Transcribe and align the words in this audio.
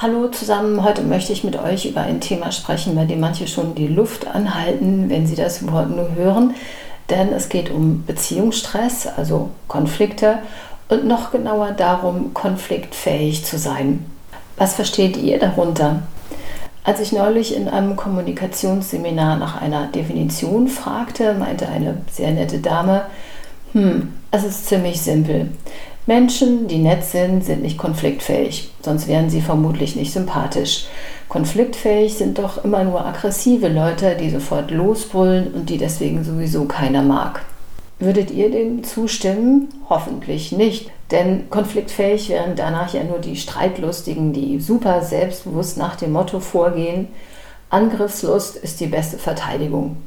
Hallo 0.00 0.28
zusammen, 0.28 0.84
heute 0.84 1.02
möchte 1.02 1.32
ich 1.32 1.42
mit 1.42 1.60
euch 1.60 1.84
über 1.84 2.02
ein 2.02 2.20
Thema 2.20 2.52
sprechen, 2.52 2.94
bei 2.94 3.04
dem 3.04 3.18
manche 3.18 3.48
schon 3.48 3.74
die 3.74 3.88
Luft 3.88 4.28
anhalten, 4.28 5.10
wenn 5.10 5.26
sie 5.26 5.34
das 5.34 5.66
Wort 5.72 5.90
nur 5.90 6.14
hören. 6.14 6.54
Denn 7.10 7.32
es 7.32 7.48
geht 7.48 7.68
um 7.68 8.04
Beziehungsstress, 8.06 9.08
also 9.08 9.50
Konflikte 9.66 10.38
und 10.88 11.04
noch 11.04 11.32
genauer 11.32 11.72
darum, 11.72 12.32
konfliktfähig 12.32 13.44
zu 13.44 13.58
sein. 13.58 14.06
Was 14.56 14.74
versteht 14.74 15.16
ihr 15.16 15.40
darunter? 15.40 16.04
Als 16.84 17.00
ich 17.00 17.10
neulich 17.10 17.56
in 17.56 17.68
einem 17.68 17.96
Kommunikationsseminar 17.96 19.36
nach 19.36 19.60
einer 19.60 19.88
Definition 19.88 20.68
fragte, 20.68 21.34
meinte 21.34 21.66
eine 21.66 22.02
sehr 22.08 22.30
nette 22.30 22.60
Dame, 22.60 23.06
hm, 23.72 24.12
es 24.30 24.44
ist 24.44 24.66
ziemlich 24.66 25.00
simpel. 25.00 25.48
Menschen, 26.08 26.68
die 26.68 26.78
nett 26.78 27.04
sind, 27.04 27.44
sind 27.44 27.60
nicht 27.60 27.76
konfliktfähig, 27.76 28.70
sonst 28.80 29.08
wären 29.08 29.28
sie 29.28 29.42
vermutlich 29.42 29.94
nicht 29.94 30.10
sympathisch. 30.10 30.86
Konfliktfähig 31.28 32.14
sind 32.14 32.38
doch 32.38 32.64
immer 32.64 32.82
nur 32.82 33.04
aggressive 33.04 33.68
Leute, 33.68 34.16
die 34.18 34.30
sofort 34.30 34.70
losbrüllen 34.70 35.52
und 35.52 35.68
die 35.68 35.76
deswegen 35.76 36.24
sowieso 36.24 36.64
keiner 36.64 37.02
mag. 37.02 37.42
Würdet 37.98 38.30
ihr 38.30 38.50
dem 38.50 38.84
zustimmen? 38.84 39.68
Hoffentlich 39.90 40.50
nicht. 40.50 40.90
Denn 41.10 41.50
konfliktfähig 41.50 42.30
wären 42.30 42.56
danach 42.56 42.94
ja 42.94 43.04
nur 43.04 43.18
die 43.18 43.36
Streitlustigen, 43.36 44.32
die 44.32 44.60
super 44.60 45.02
selbstbewusst 45.02 45.76
nach 45.76 45.96
dem 45.96 46.12
Motto 46.12 46.40
vorgehen, 46.40 47.08
Angriffslust 47.68 48.56
ist 48.56 48.80
die 48.80 48.86
beste 48.86 49.18
Verteidigung. 49.18 49.98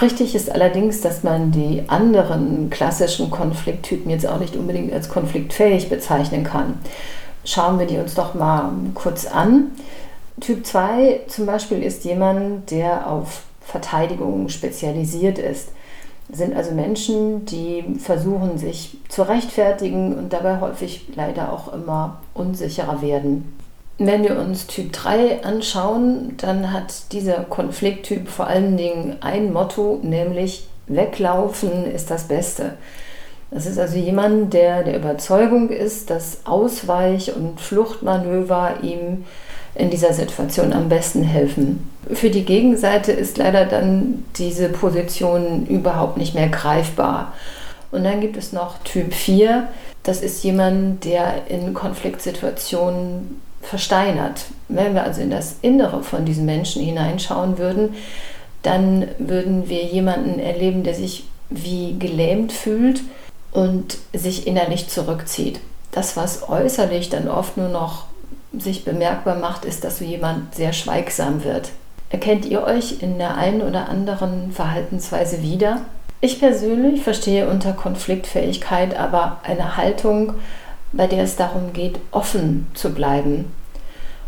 Richtig 0.00 0.34
ist 0.34 0.50
allerdings, 0.50 1.00
dass 1.00 1.24
man 1.24 1.50
die 1.50 1.82
anderen 1.88 2.70
klassischen 2.70 3.30
Konflikttypen 3.30 4.10
jetzt 4.10 4.26
auch 4.26 4.38
nicht 4.38 4.54
unbedingt 4.54 4.92
als 4.92 5.08
konfliktfähig 5.08 5.88
bezeichnen 5.88 6.44
kann. 6.44 6.78
Schauen 7.44 7.78
wir 7.78 7.86
die 7.86 7.98
uns 7.98 8.14
doch 8.14 8.34
mal 8.34 8.70
kurz 8.94 9.26
an. 9.26 9.72
Typ 10.40 10.64
2 10.64 11.22
zum 11.26 11.46
Beispiel 11.46 11.82
ist 11.82 12.04
jemand, 12.04 12.70
der 12.70 13.10
auf 13.10 13.42
Verteidigung 13.60 14.48
spezialisiert 14.48 15.38
ist. 15.38 15.70
Das 16.28 16.38
sind 16.38 16.54
also 16.54 16.72
Menschen, 16.72 17.46
die 17.46 17.82
versuchen, 17.98 18.58
sich 18.58 18.98
zu 19.08 19.22
rechtfertigen 19.22 20.16
und 20.16 20.32
dabei 20.32 20.60
häufig 20.60 21.06
leider 21.16 21.52
auch 21.52 21.72
immer 21.72 22.20
unsicherer 22.34 23.02
werden. 23.02 23.57
Wenn 24.00 24.22
wir 24.22 24.38
uns 24.38 24.68
Typ 24.68 24.92
3 24.92 25.42
anschauen, 25.42 26.34
dann 26.36 26.72
hat 26.72 27.12
dieser 27.12 27.44
Konflikttyp 27.44 28.28
vor 28.28 28.46
allen 28.46 28.76
Dingen 28.76 29.16
ein 29.20 29.52
Motto, 29.52 29.98
nämlich 30.02 30.68
weglaufen 30.86 31.84
ist 31.92 32.08
das 32.08 32.28
Beste. 32.28 32.74
Das 33.50 33.66
ist 33.66 33.78
also 33.78 33.96
jemand, 33.96 34.54
der 34.54 34.84
der 34.84 34.96
Überzeugung 34.96 35.70
ist, 35.70 36.10
dass 36.10 36.46
Ausweich- 36.46 37.34
und 37.34 37.60
Fluchtmanöver 37.60 38.74
ihm 38.82 39.24
in 39.74 39.90
dieser 39.90 40.12
Situation 40.12 40.72
am 40.72 40.88
besten 40.88 41.24
helfen. 41.24 41.90
Für 42.12 42.30
die 42.30 42.44
Gegenseite 42.44 43.10
ist 43.10 43.36
leider 43.36 43.64
dann 43.64 44.24
diese 44.36 44.68
Position 44.68 45.66
überhaupt 45.66 46.18
nicht 46.18 46.34
mehr 46.34 46.48
greifbar. 46.48 47.32
Und 47.90 48.04
dann 48.04 48.20
gibt 48.20 48.36
es 48.36 48.52
noch 48.52 48.78
Typ 48.84 49.12
4. 49.12 49.66
Das 50.04 50.20
ist 50.20 50.44
jemand, 50.44 51.04
der 51.04 51.48
in 51.48 51.74
Konfliktsituationen 51.74 53.40
versteinert. 53.62 54.46
Wenn 54.68 54.94
wir 54.94 55.02
also 55.04 55.20
in 55.20 55.30
das 55.30 55.56
Innere 55.62 56.02
von 56.02 56.24
diesen 56.24 56.46
Menschen 56.46 56.82
hineinschauen 56.82 57.58
würden, 57.58 57.94
dann 58.62 59.08
würden 59.18 59.68
wir 59.68 59.84
jemanden 59.84 60.38
erleben, 60.38 60.82
der 60.82 60.94
sich 60.94 61.24
wie 61.50 61.98
gelähmt 61.98 62.52
fühlt 62.52 63.02
und 63.52 63.98
sich 64.12 64.46
innerlich 64.46 64.88
zurückzieht. 64.88 65.60
Das, 65.90 66.16
was 66.16 66.48
äußerlich 66.48 67.08
dann 67.08 67.28
oft 67.28 67.56
nur 67.56 67.68
noch 67.68 68.04
sich 68.56 68.84
bemerkbar 68.84 69.36
macht, 69.36 69.64
ist, 69.64 69.84
dass 69.84 69.98
so 69.98 70.04
jemand 70.04 70.54
sehr 70.54 70.72
schweigsam 70.72 71.44
wird. 71.44 71.70
Erkennt 72.10 72.46
ihr 72.46 72.62
euch 72.62 73.02
in 73.02 73.18
der 73.18 73.36
einen 73.36 73.62
oder 73.62 73.88
anderen 73.88 74.52
Verhaltensweise 74.52 75.42
wieder? 75.42 75.82
Ich 76.20 76.40
persönlich 76.40 77.02
verstehe 77.02 77.48
unter 77.48 77.72
Konfliktfähigkeit 77.72 78.98
aber 78.98 79.40
eine 79.44 79.76
Haltung, 79.76 80.34
bei 80.92 81.06
der 81.06 81.24
es 81.24 81.36
darum 81.36 81.72
geht, 81.72 81.98
offen 82.10 82.66
zu 82.74 82.90
bleiben. 82.90 83.52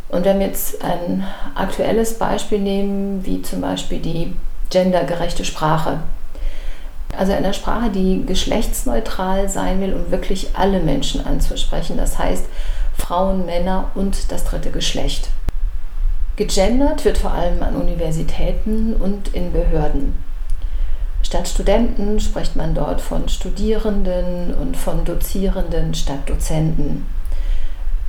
Und 0.09 0.25
wenn 0.25 0.41
wir 0.41 0.47
jetzt 0.47 0.82
ein 0.84 1.25
aktuelles 1.54 2.19
Beispiel 2.19 2.59
nehmen, 2.59 3.25
wie 3.25 3.43
zum 3.43 3.60
Beispiel 3.60 4.00
die 4.00 4.34
gendergerechte 4.71 5.44
Sprache. 5.44 6.00
Also 7.16 7.32
eine 7.32 7.54
Sprache, 7.54 7.91
die 7.91 8.25
geschlechtsneutral 8.25 9.48
sein 9.48 9.81
will, 9.81 9.94
um 9.94 10.10
wirklich 10.10 10.50
alle 10.54 10.81
Menschen 10.81 11.25
anzusprechen. 11.26 11.97
Das 11.97 12.19
heißt 12.19 12.47
Frauen, 12.97 13.47
Männer 13.47 13.91
und 13.94 14.31
das 14.31 14.44
dritte 14.44 14.71
Geschlecht. 14.71 15.28
Gegendert 16.37 17.04
wird 17.04 17.19
vor 17.19 17.32
allem 17.32 17.62
an 17.62 17.77
Universitäten 17.77 18.94
und 18.94 19.34
in 19.34 19.53
Behörden. 19.53 20.29
Statt 21.30 21.46
Studenten 21.46 22.18
spricht 22.18 22.56
man 22.56 22.74
dort 22.74 23.00
von 23.00 23.28
Studierenden 23.28 24.52
und 24.52 24.76
von 24.76 25.04
Dozierenden 25.04 25.94
statt 25.94 26.28
Dozenten. 26.28 27.06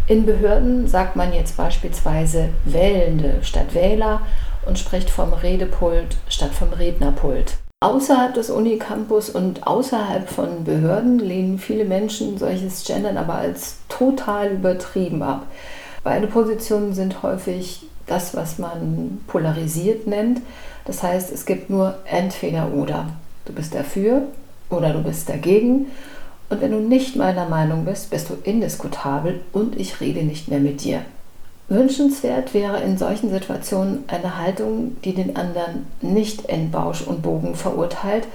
In 0.08 0.26
Behörden 0.26 0.88
sagt 0.88 1.16
man 1.16 1.32
jetzt 1.32 1.56
beispielsweise 1.56 2.50
Wählende 2.66 3.36
statt 3.44 3.76
Wähler 3.76 4.22
und 4.66 4.80
spricht 4.80 5.12
vom 5.12 5.34
Redepult 5.34 6.18
statt 6.30 6.50
vom 6.50 6.70
Rednerpult. 6.74 7.58
Außerhalb 7.82 8.34
des 8.34 8.50
Unicampus 8.50 9.30
und 9.30 9.68
außerhalb 9.68 10.28
von 10.28 10.64
Behörden 10.64 11.20
lehnen 11.20 11.60
viele 11.60 11.86
Menschen 11.86 12.40
solches 12.40 12.84
Gendern 12.86 13.18
aber 13.18 13.36
als 13.36 13.78
total 13.88 14.54
übertrieben 14.54 15.22
ab. 15.22 15.46
Beide 16.04 16.26
Positionen 16.26 16.96
sind 16.96 17.22
häufig 17.22 17.84
das, 18.08 18.36
was 18.36 18.58
man 18.58 19.20
polarisiert 19.28 20.08
nennt. 20.08 20.42
Das 20.86 21.04
heißt, 21.04 21.32
es 21.32 21.46
gibt 21.46 21.70
nur 21.70 21.96
entweder 22.06 22.74
oder. 22.74 23.10
Du 23.46 23.54
bist 23.54 23.74
dafür 23.74 24.24
oder 24.70 24.94
du 24.94 25.04
bist 25.04 25.30
dagegen. 25.30 25.88
Und 26.50 26.62
wenn 26.62 26.72
du 26.72 26.80
nicht 26.80 27.16
meiner 27.16 27.48
Meinung 27.48 27.86
bist, 27.86 28.10
bist 28.10 28.30
du 28.30 28.38
indiskutabel 28.44 29.42
und 29.54 29.80
ich 29.80 30.02
rede 30.02 30.24
nicht 30.24 30.50
mehr 30.50 30.60
mit 30.60 30.84
dir. 30.84 31.02
Wünschenswert 31.70 32.54
wäre 32.54 32.82
in 32.82 32.98
solchen 32.98 33.30
Situationen 33.30 34.04
eine 34.08 34.38
Haltung, 34.38 34.98
die 35.06 35.14
den 35.14 35.38
anderen 35.38 35.86
nicht 36.02 36.42
in 36.48 36.70
Bausch 36.70 37.02
und 37.02 37.22
Bogen 37.22 37.56
verurteilt 37.56 38.28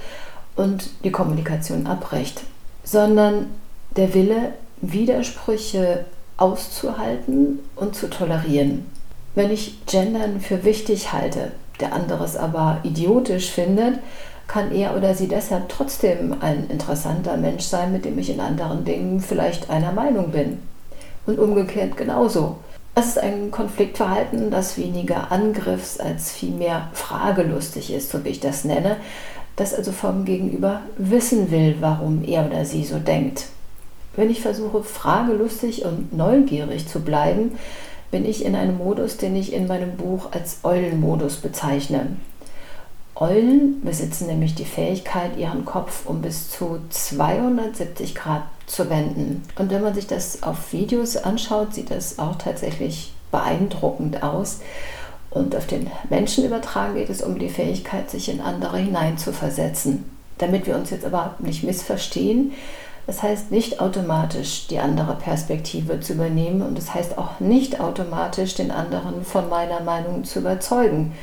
und 0.55 0.89
die 1.03 1.11
Kommunikation 1.11 1.85
abbricht, 1.85 2.41
sondern 2.83 3.51
der 3.95 4.15
Wille, 4.15 4.53
Widersprüche 4.81 6.05
auszuhalten 6.37 7.59
und 7.75 7.95
zu 7.95 8.09
tolerieren. 8.09 8.85
Wenn 9.37 9.51
ich 9.51 9.85
Gendern 9.85 10.41
für 10.41 10.63
wichtig 10.63 11.13
halte, 11.13 11.51
der 11.79 11.93
andere 11.93 12.23
es 12.23 12.35
aber 12.35 12.79
idiotisch 12.81 13.51
findet, 13.51 13.99
kann 14.47 14.71
er 14.71 14.97
oder 14.97 15.13
sie 15.13 15.27
deshalb 15.27 15.69
trotzdem 15.69 16.37
ein 16.41 16.67
interessanter 16.71 17.37
Mensch 17.37 17.65
sein, 17.65 17.93
mit 17.93 18.03
dem 18.03 18.17
ich 18.17 18.31
in 18.31 18.39
anderen 18.39 18.83
Dingen 18.83 19.19
vielleicht 19.19 19.69
einer 19.69 19.91
Meinung 19.91 20.31
bin. 20.31 20.57
Und 21.27 21.37
umgekehrt 21.37 21.97
genauso. 21.97 22.55
Es 22.95 23.09
ist 23.09 23.19
ein 23.19 23.51
Konfliktverhalten, 23.51 24.49
das 24.49 24.75
weniger 24.75 25.31
angriffs- 25.31 25.99
als 25.99 26.31
vielmehr 26.31 26.89
fragelustig 26.93 27.93
ist, 27.93 28.09
so 28.09 28.25
wie 28.25 28.29
ich 28.29 28.39
das 28.39 28.63
nenne, 28.63 28.97
das 29.55 29.75
also 29.75 29.91
vom 29.91 30.25
Gegenüber 30.25 30.81
wissen 30.97 31.51
will, 31.51 31.75
warum 31.79 32.23
er 32.23 32.47
oder 32.47 32.65
sie 32.65 32.83
so 32.83 32.97
denkt. 32.97 33.45
Wenn 34.15 34.31
ich 34.31 34.41
versuche, 34.41 34.83
fragelustig 34.83 35.85
und 35.85 36.11
neugierig 36.11 36.87
zu 36.87 37.01
bleiben, 37.01 37.51
bin 38.11 38.25
ich 38.25 38.45
in 38.45 38.55
einem 38.55 38.77
Modus, 38.77 39.17
den 39.17 39.35
ich 39.35 39.53
in 39.53 39.67
meinem 39.67 39.97
Buch 39.97 40.31
als 40.31 40.59
Eulenmodus 40.63 41.37
bezeichne. 41.37 42.17
Eulen 43.15 43.81
besitzen 43.81 44.27
nämlich 44.27 44.53
die 44.53 44.65
Fähigkeit, 44.65 45.37
ihren 45.37 45.65
Kopf 45.65 46.05
um 46.05 46.21
bis 46.21 46.49
zu 46.49 46.79
270 46.89 48.13
Grad 48.13 48.43
zu 48.67 48.89
wenden. 48.89 49.43
Und 49.57 49.71
wenn 49.71 49.81
man 49.81 49.95
sich 49.95 50.05
das 50.05 50.43
auf 50.43 50.71
Videos 50.71 51.17
anschaut, 51.17 51.73
sieht 51.73 51.89
das 51.89 52.19
auch 52.19 52.35
tatsächlich 52.35 53.13
beeindruckend 53.31 54.21
aus. 54.21 54.59
Und 55.31 55.55
auf 55.55 55.65
den 55.67 55.89
Menschen 56.09 56.45
übertragen 56.45 56.95
geht 56.95 57.09
es 57.09 57.21
um 57.21 57.39
die 57.39 57.49
Fähigkeit, 57.49 58.09
sich 58.09 58.29
in 58.29 58.39
andere 58.39 58.77
hineinzuversetzen. 58.77 60.05
Damit 60.37 60.67
wir 60.67 60.75
uns 60.75 60.91
jetzt 60.91 61.05
aber 61.05 61.35
nicht 61.39 61.63
missverstehen, 61.63 62.53
das 63.07 63.23
heißt 63.23 63.51
nicht 63.51 63.79
automatisch 63.79 64.67
die 64.67 64.79
andere 64.79 65.15
Perspektive 65.15 66.01
zu 66.01 66.13
übernehmen 66.13 66.61
und 66.61 66.77
das 66.77 66.93
heißt 66.93 67.17
auch 67.17 67.39
nicht 67.39 67.79
automatisch 67.79 68.53
den 68.55 68.69
anderen 68.69 69.23
von 69.23 69.49
meiner 69.49 69.79
Meinung 69.79 70.25
zu 70.25 70.39
überzeugen. 70.39 71.13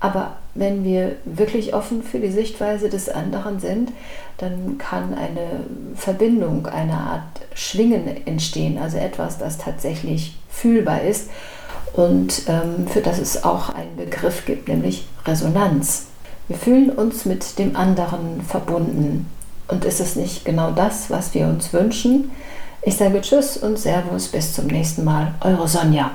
Aber 0.00 0.36
wenn 0.54 0.84
wir 0.84 1.16
wirklich 1.24 1.72
offen 1.72 2.02
für 2.02 2.20
die 2.20 2.30
Sichtweise 2.30 2.90
des 2.90 3.08
anderen 3.08 3.58
sind, 3.58 3.90
dann 4.36 4.76
kann 4.76 5.14
eine 5.14 5.64
Verbindung, 5.96 6.66
eine 6.66 6.92
Art 6.92 7.22
Schwingen 7.54 8.26
entstehen, 8.26 8.76
also 8.78 8.98
etwas, 8.98 9.38
das 9.38 9.56
tatsächlich 9.56 10.36
fühlbar 10.50 11.00
ist 11.00 11.30
und 11.94 12.42
ähm, 12.48 12.86
für 12.86 13.00
das 13.00 13.18
es 13.18 13.44
auch 13.44 13.70
einen 13.70 13.96
Begriff 13.96 14.44
gibt, 14.44 14.68
nämlich 14.68 15.06
Resonanz. 15.24 16.06
Wir 16.48 16.58
fühlen 16.58 16.90
uns 16.90 17.24
mit 17.24 17.58
dem 17.58 17.74
anderen 17.74 18.42
verbunden. 18.42 19.30
Und 19.68 19.84
ist 19.84 20.00
es 20.00 20.16
nicht 20.16 20.44
genau 20.44 20.72
das, 20.72 21.10
was 21.10 21.34
wir 21.34 21.46
uns 21.46 21.72
wünschen? 21.72 22.30
Ich 22.82 22.96
sage 22.96 23.20
Tschüss 23.22 23.56
und 23.56 23.78
Servus, 23.78 24.28
bis 24.28 24.52
zum 24.52 24.66
nächsten 24.66 25.04
Mal. 25.04 25.34
Eure 25.40 25.66
Sonja. 25.66 26.10